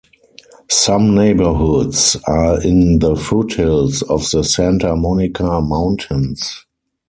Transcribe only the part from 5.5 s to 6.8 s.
Mountains.